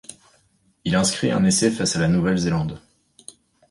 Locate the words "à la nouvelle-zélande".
1.95-2.79